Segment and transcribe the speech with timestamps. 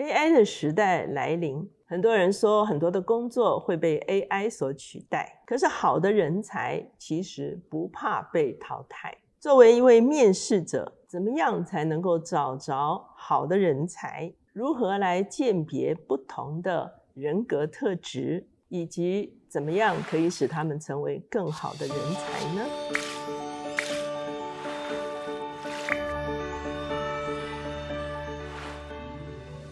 [0.00, 5.42] AI 的时代来临，很多人说很多的工作会被 AI 所取代。
[5.44, 9.14] 可是好的人才其实不怕被淘汰。
[9.38, 14.32] 作为一位面试者，怎么样才能够找着好的人才？
[14.54, 23.09] 如何来鉴别不同的人格特质，以及怎么样可以使他们成为更好的人才呢？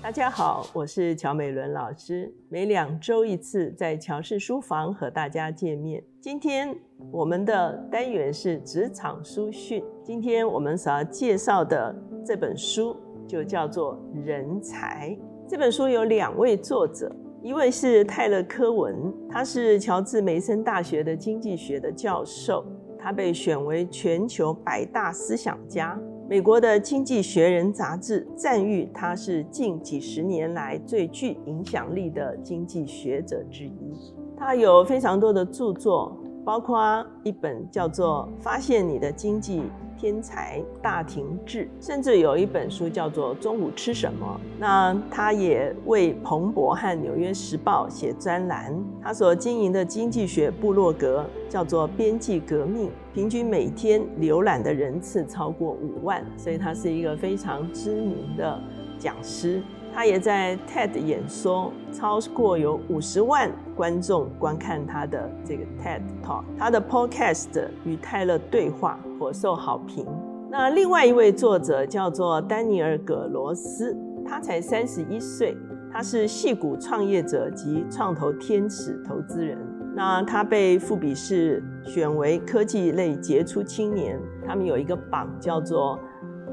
[0.09, 6.03] 大家好，我是乔美伦老师，每两周一次在乔氏书房和大家见面。
[6.19, 6.75] 今天
[7.13, 11.95] 我们的单元是职场书讯，今天我们所要介绍的
[12.25, 15.11] 这本书就叫做《人才》。
[15.47, 22.65] 这本书有两位作者，一位是泰勒·科文，他是乔治梅森大学的经济学的教授，
[22.99, 26.01] 他被选为全球百大思想家。
[26.29, 33.95] 美国的《经济学人》杂志赞誉他是近几十年来最具影响力的经济学者之一。
[34.37, 36.15] 他有非常多的著作，
[36.49, 39.61] 包括一本叫做《发现你的经济》。
[40.01, 44.41] 天才大庭志，甚至有一本书叫做《中午吃什么》。
[44.57, 48.73] 那他也为彭博和《纽约时报》写专栏。
[49.03, 58.57] 他所经营的经济学部落格叫做“边际革命”，平均每天浏览的人次超过五万，所以他是一个非常知名的
[59.01, 59.61] 讲师。
[59.99, 66.45] 他也在 TED 演说，超过有五十万观众观看他的这个 TED Talk。
[66.57, 70.07] 他的 Podcast 与泰勒对话颇受好评。
[70.49, 75.57] 那另外一位作者叫做丹尼尔·葛罗斯，他才三十一岁，
[75.93, 79.59] 他是戏骨创业者及创投天使投资人。
[79.97, 85.99] 那他被富比士选为科技类杰出青年，他们有一个榜叫做。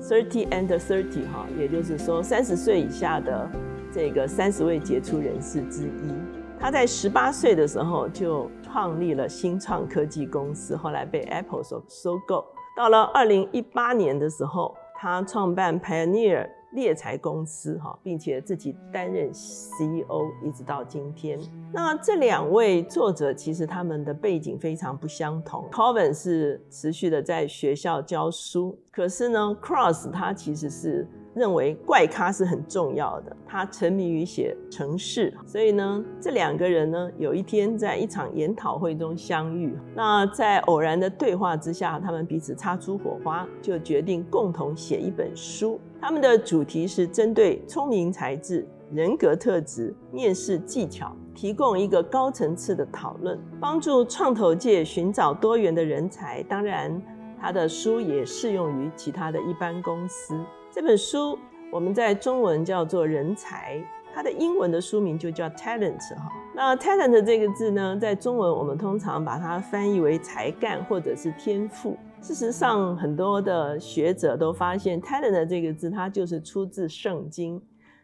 [0.07, 3.49] Thirty and thirty，哈，也就是说三十岁以下的
[3.91, 6.13] 这个三十位杰出人士之一。
[6.59, 12.45] 他在十八岁的时候就创立了新创科技公司，后来被 Apple 所收购。
[12.77, 16.47] 到了二零一八年的时候，他创办 Pioneer。
[16.75, 21.39] 猎财公司哈，并且自己担任 CEO，一直到今天。
[21.73, 25.67] 那这两位作者其实他们的背景非常不相同。
[25.71, 31.07] Coven 是持续的在学校教书，可是呢，Cross 他其实是。
[31.35, 45.79] 认为怪咖是很重要的，他沉迷于写程式，所以呢，这两个人呢，有一天在一场研讨会中相遇，那在偶然的对话之下，他们彼此擦出火花，就决定共同写一本书。
[45.99, 56.41] 他们的主题是针对聪明才智、人格特质、面试技巧，提供一个高层次的讨论，帮助创投界寻找多元的人才。
[56.43, 57.01] 当然，
[57.41, 60.39] 他的书也适用于其他的一般公司。
[60.75, 61.39] 这本书
[61.71, 63.81] 我们在中文叫做人才，
[64.13, 66.29] 它的英文的书名就叫 talent 哈。
[66.53, 71.95] 那 talent 这个字呢，在中文我们通常把它翻译为才干或者是天赋。
[72.19, 77.61] 事实上，很多的学者都发现 talent 这个字，它就是出自圣经，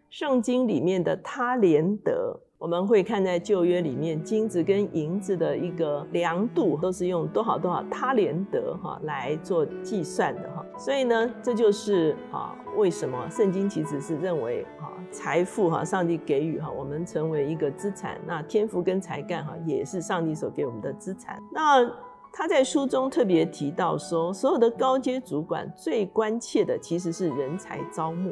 [0.09, 2.39] 圣经里面的他连德。
[2.61, 21.41] 我们会看在旧约里面，金子跟银子的一个量度都是用多少多少他连德哈来做计算的哈，所以呢，这就是啊为什么圣经其实是认为啊财富哈上帝给予哈我们成为一个资产，那天赋跟才干哈也是上帝所给我们的资产。
[21.51, 21.83] 那
[22.31, 28.31] 他在书中特别提到说，所有的高阶主管最关切的其实是人才招募。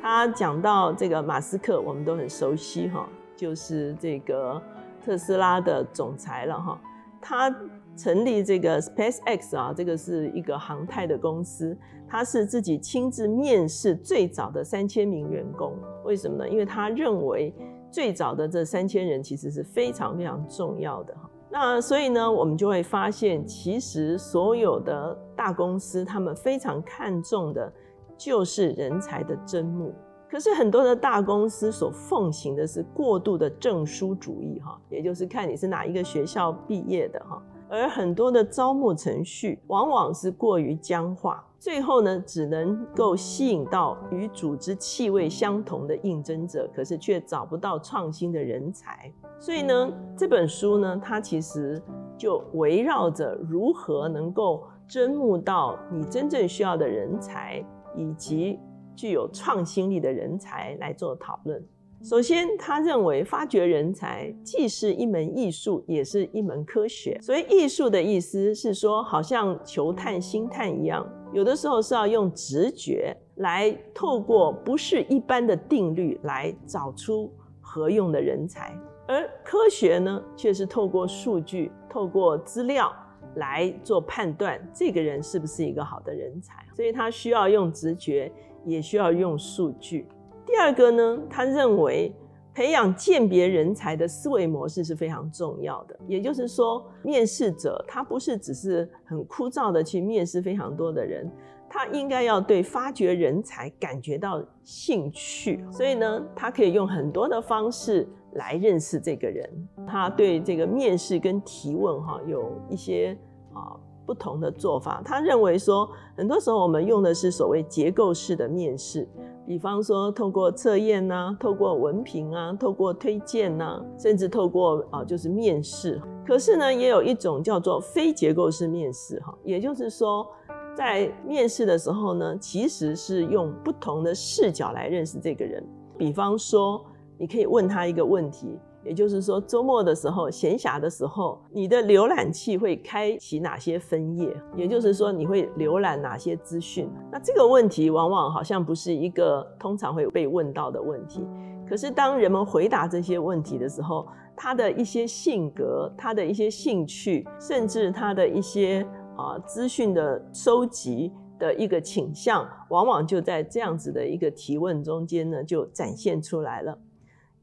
[0.00, 3.08] 他讲到这个马斯克，我们都很熟悉哈。
[3.36, 4.60] 就是这个
[5.04, 6.80] 特斯拉的总裁了哈，
[7.20, 7.54] 他
[7.96, 11.76] 成立这个 SpaceX 啊，这个是一个航太的公司，
[12.08, 15.74] 他是自己亲自面试最早的三千名员工，
[16.04, 16.48] 为什么呢？
[16.48, 17.54] 因为他认为
[17.90, 21.30] 最早的这三千人其实是非常非常重要的哈。
[21.48, 27.72] 那所以呢，我们就会发现，其实所有的大公司他们非常看重的
[28.18, 29.94] 就是人才的征募。
[30.28, 37.42] 可是很多的大公司所奉行的是过度的证书主义，哈，也就是看你是哪一个学校毕业的，哈。
[37.68, 49.12] 而很多的招募程序往往是过于僵化，最后呢，只能够吸引到与组织气味相同的应征者，可是却找不到创新的人才。
[49.40, 51.82] 所以呢，这本书呢，它其实
[52.16, 57.64] 就围绕着如何能够征募到你真正需要的人才，
[57.96, 58.60] 以及。
[58.96, 61.62] 具有创新力的人才来做讨论。
[62.02, 67.18] 首先，他认为发掘人才既是一门艺术，也是一门科学。
[67.22, 78.78] 所以，艺术的意思是说，好像球探、星探一样，有的时候是要用直觉来透过不是一般的定律来找出合用的人才，
[79.08, 82.94] 而科学呢，却是透过数据、透过资料
[83.36, 86.64] 来做判断，这个人是不是一个好的人才。
[86.74, 88.30] 所以他需要用直觉，
[88.66, 90.06] 也需要用数据。
[90.44, 92.14] 第二个呢，他认为。
[92.56, 95.94] 培养鉴别人才的思维模式是非常重要的。
[96.08, 101.30] 也就是说，面试者他不是只是很枯燥的去面试非常多的人，
[101.68, 105.62] 他应该要对发掘人才感觉到兴趣。
[105.70, 109.68] 所以呢，他可以用很多的方式来认识这个人。
[109.86, 113.14] 他对这个面试跟提问哈有一些
[113.52, 115.02] 啊不同的做法。
[115.04, 119.08] 他认为说，很多时候我们用的是所谓结构式的面试。
[119.46, 126.00] 比方说，透过测验呐，透过文凭啊，透过推荐呐，甚至透过啊，就是面试。
[126.26, 130.26] 可是呢，也有一种叫做非结构式面试，哈，也就是说，
[130.74, 135.64] 在面试的时候呢，其实是用不同的视角来认识这个人。
[135.96, 136.84] 比方说，
[137.16, 138.58] 你可以问他一个问题。
[138.86, 144.32] 也就是说，周末的时候、闲暇的时候，你的浏览器会开启哪些分页？
[144.56, 146.88] 也就是说，你会浏览哪些资讯？
[147.10, 151.26] 那这个问题往往好像不是一个通常会被问到的问题。
[151.68, 154.06] 可是，当人们回答这些问题的时候，
[154.36, 158.86] 他的一些性格、他的一些兴趣，甚至他的一些
[159.16, 166.78] 啊资讯的收集的一个倾向，往往就在这样子的一个提问中间呢，就展现出来了。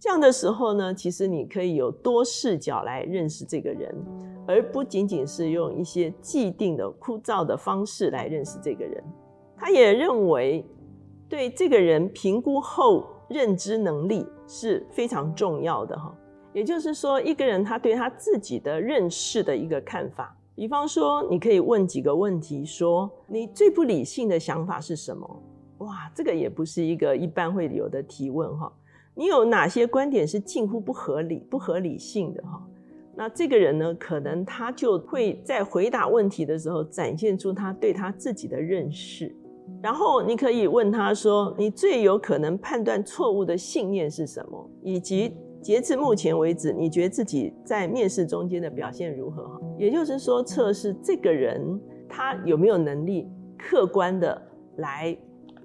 [0.03, 3.95] 这样的时候呢，其实你可以有多视角来认识这个人，
[4.45, 9.01] 而不仅仅是用一些既定的枯燥的方式来认识这个人。
[9.55, 10.65] 他也认为，
[11.29, 16.13] 对这个人评估后认知能力是非常重要的哈。
[16.51, 25.43] 也就是说，一个人他对他自己的认识的一个看法，比方说，你可以问几个问题，说你最不理性的想法是什么？
[25.77, 28.69] 哇，这个也不是一个一般会有的提问哈。
[29.15, 32.61] 你有哪些观点是近乎不合理、不合理性的哈？
[33.15, 39.35] 那这个人呢，可能他就会在回答问题的时候展现出他对他自己的认识。
[39.81, 45.31] 然后你可以问他说：“你最有可能判断错误的信念是什么？”以及
[45.61, 49.43] 截至目前为止，你觉得自己在面试中间的表现如何？
[49.47, 51.79] 哈，也就是说，测试这个人
[52.09, 54.41] 他有没有能力客观的
[54.77, 55.15] 来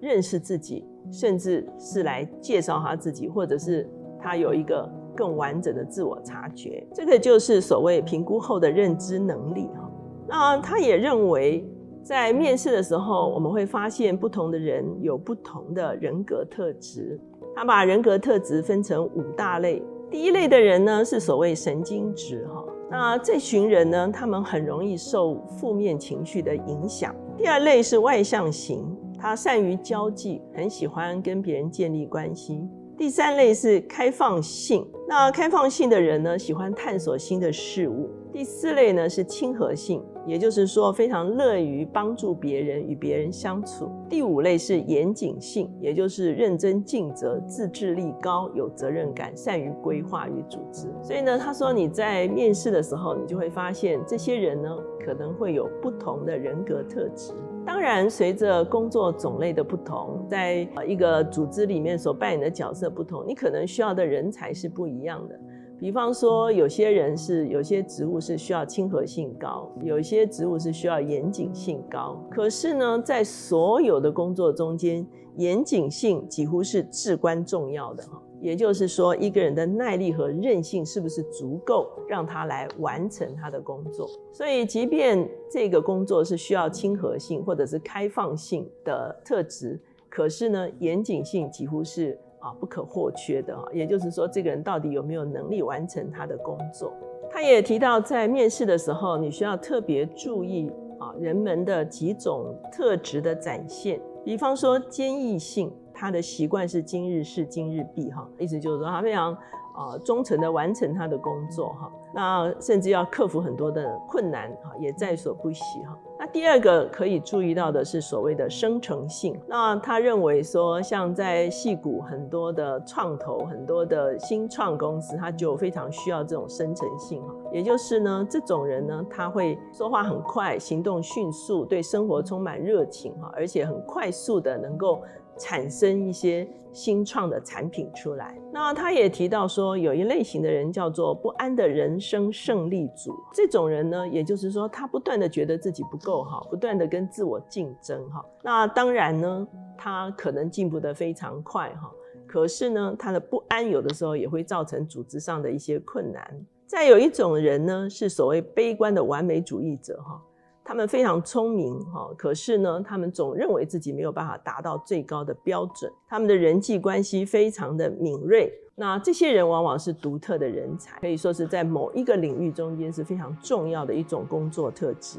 [0.01, 0.85] 认识自己。
[1.11, 3.89] 甚至是来介绍他自己，或者是
[4.21, 9.91] 他有一个更完整的自我察觉，这个就是所谓评估后的认知能力哈。
[10.27, 11.67] 那他也认为，
[12.03, 17.19] 在面试的时候，我们会发现不同的人有不同的人格特质。
[17.57, 22.65] 他把人格特质分成五大类，第一类的人呢是所谓神经质哈。
[22.91, 27.15] 那这群人呢，他们很容易受负面情绪的影响。
[27.37, 28.97] 第二类是外向型。
[29.21, 32.61] 他善于交际，很喜欢跟别人建立关系。
[32.97, 38.11] 第三类是开放性，那开放性的人呢，喜欢探索新的事物。
[38.39, 43.91] 第四类呢是亲和性，也就是说非常乐于帮助别人，与别人相处。
[44.09, 50.87] 第五类是严谨性，也就是认真尽责、自制力高、有责任感、善于规划与组织。
[51.03, 54.71] 所以呢，他说你在面试的时候，你就会发现这些人呢
[55.05, 57.33] 可能会有不同的人格特质。
[57.67, 65.39] 当然，随着工作种类的不同，在一个组织里面所扮演的角色不同，你可能需要的人才是不一样的。
[65.79, 72.21] 比方说，有些人是有些职务是需要亲和性高，有些职务是需要严谨性高。
[72.29, 75.07] 可是呢，在所有的工作中间，
[75.37, 78.21] 严谨性几乎是至关重要的哈。
[78.41, 84.09] 也就是说，一个人的耐力和韧性是不是足够让他来完成他的工作？
[84.33, 92.19] 所以，即便这个工作是需要亲和性或者是开放性的特质，可是呢，严谨性几乎是。
[92.49, 96.93] 啊，不可或缺的啊，也就是说，这个人到底有没有能力完成他的工作？
[97.31, 104.01] 他也提到，在面试的时候，你需要特别注意啊，人们的几种特质的展现。
[104.25, 109.37] 比方说，坚毅性，他的习惯是今日事今日毕，哈，意思就是说他非常。
[109.79, 115.97] 啊，忠诚的完成他的工作哈，那甚至要克服很多的困难哈，也在所不惜哈。
[116.33, 119.39] 第二个可以注意到的是所谓的生成性。
[119.47, 127.35] 那他认为说，像在戏谷很多的创投、很多的新创公司，他就非常需要这种生成性哈。
[127.53, 135.03] 也就是呢，这种人呢，他会说话很快，行动迅速，对生活充满热情哈，而且很快速的能够。
[135.41, 138.37] 产生一些新创的产品出来。
[138.53, 143.15] 那他也提到说，有一类型的人叫做不安的人生胜利组。
[143.33, 148.25] 这种人呢，也就是说，他不断的觉得自己不够好，不断的跟自我竞争哈。
[148.43, 151.91] 那当然呢，他可能进步得非常快哈，
[152.27, 156.47] 可是呢，他的不安有的时候也会造成组织上的一些困难。
[156.67, 160.21] 再有一种人呢，是所谓悲观的完美主义者哈，
[160.63, 168.53] 他们非常聪明哈，可是呢，他们总认为自己没有办法达到最高的标准，他们的人际关系非常的敏锐。
[168.81, 175.19] 那这些人往往是独特的人才，可以说是在某一个领域中间是非常重要的一种工作特质。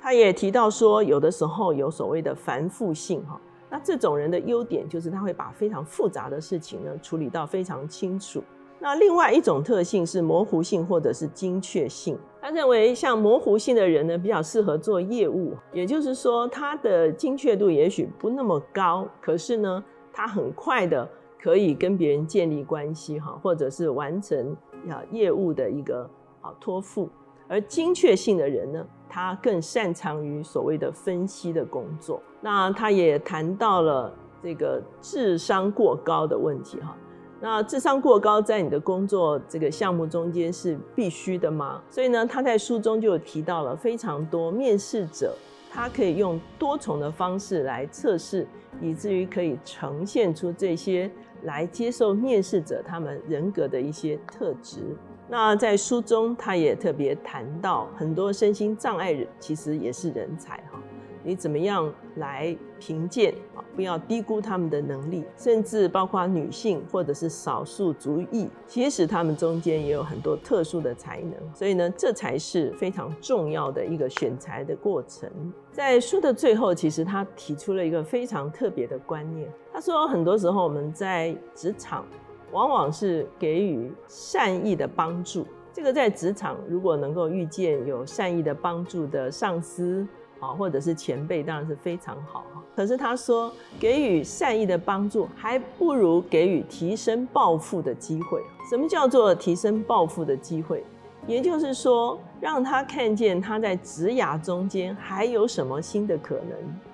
[0.00, 8.42] 他也提到说，有的时候有所谓的繁复性哈，那这种人的优点就是他会把非常复杂的事情呢处理到非常清楚。
[8.78, 12.16] 那另外一种特性是模糊性或者是精确性。
[12.40, 21.08] 他认为像模糊性的人呢比较适合做业务，也就是说他的精确度也许不那么高，可是呢他很快的。
[21.38, 24.56] 可以跟别人建立关系哈，或者是完成
[24.88, 26.08] 啊业务的一个
[26.40, 27.08] 啊托付。
[27.46, 32.22] 而精确性的人呢，他更擅长于所谓的分析的工作。
[32.40, 36.96] 那他也谈到了这个智商过高的问题哈。
[37.40, 41.82] 那智商过高在你的工作这个项目中间是必须的吗？
[41.90, 45.34] 所以呢，他在书中就提到了非常多面试者。
[45.68, 48.48] 他可以用多重的方式来测试，
[48.80, 51.10] 以至于可以呈现出这些
[51.42, 54.96] 来接受面试者他们人格的一些特质。
[55.28, 60.80] 那在书中，他也特别谈到，很多身心障碍人其实也是人才哈。
[61.24, 63.58] 你怎么样来评鉴啊？
[63.74, 71.32] 不要低估他们的能力，甚至包括女性或者是少数族裔，其实他们中间也有很多特殊的才能。
[71.52, 75.28] 所以呢，这才是非常重要的一个选材的过程。
[75.72, 79.50] 在书的最后，其实他提出了一个非常特别的观念。
[79.72, 82.06] 他说，很多时候我们在职场，
[82.52, 85.46] 往往是给予善意的帮助。
[85.72, 90.06] 这个在职场如果能够遇见有善意的帮助的上司。
[90.38, 92.44] 啊，或者是前辈当然是非常好。
[92.76, 93.50] 可是他说，
[93.80, 98.42] 给予善意的帮助，还不如给予提升抱负的机会。
[98.68, 100.84] 什么叫做提升抱负的机会？
[101.26, 106.50] 也就是说，让他看见他在职涯中间还有什么新的可能。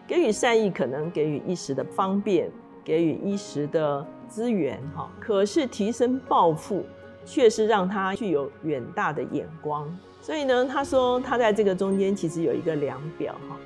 [0.06, 2.48] 给予善意，可能给予一时的方便，
[2.84, 5.10] 给予一时的资源哈。
[5.20, 6.84] 可是提升抱负，
[7.26, 9.86] 却是让他具有远大的眼光。
[10.22, 13.56] 所以呢，他说他在这个中间其实有一个量表哈。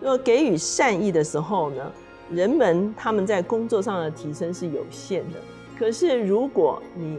[0.00, 1.92] 若给予善意的时候呢，
[2.30, 5.38] 人们他们在工作上的提升是有限的。
[5.78, 7.18] 可是如果你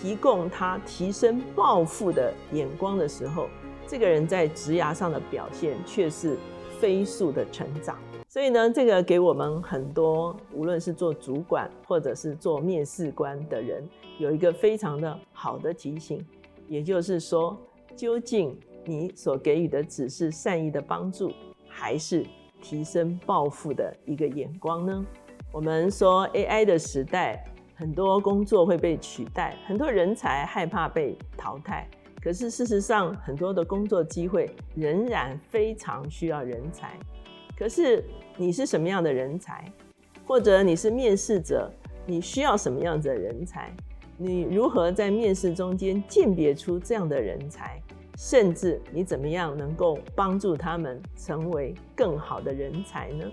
[0.00, 3.48] 提供他提升抱负的眼光的时候，
[3.86, 6.36] 这个人在职涯上的表现却是
[6.80, 7.96] 飞速的成长。
[8.34, 13.88] 所以呢，这个给我们很多无论是做主管或者是做面试官的人，
[14.18, 16.20] 有一个非常的好的提醒，
[16.66, 17.56] 也就是说。
[17.94, 21.30] 究竟你所给予的只是善意的帮助，
[21.68, 22.26] 还是
[22.60, 25.06] 提升抱负的一个眼光呢？
[25.52, 27.44] 我们说 AI 的时代，
[27.76, 31.88] 很多工作会被取代，很多人才害怕被淘汰。
[32.20, 36.98] 可是事实上，很多的工作机会仍然非常需要人才。
[37.56, 38.04] 可是
[38.36, 39.64] 你是什么样的人才？
[40.26, 41.70] 或者你是面试者，
[42.04, 43.72] 你需要什么样子的人才？
[44.16, 47.80] 你如何在面试中间鉴别出这样的人才？
[48.16, 53.24] 甚至你怎么样能够帮助他们成为更好的人才呢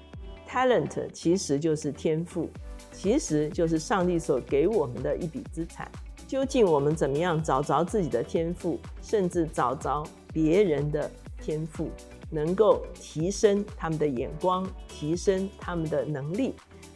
[0.47, 2.49] ？Talent 其实就是天赋，
[2.91, 5.89] 其实就是上帝所给我们的一笔资产。
[6.27, 11.89] 究竟我们怎么样找着自己的天赋，甚至找着别人的天赋，
[12.31, 16.55] 能够提升他们的眼光，提升他们的能力，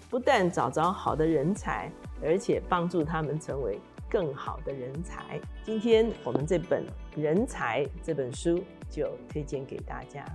[0.10, 1.92] 不但找着好的人才。
[2.24, 3.78] 而且帮助他们成为
[4.10, 5.40] 更好的人才。
[5.64, 6.84] 今天我们这本
[7.22, 10.26] 《人才》这本书就推荐给大家。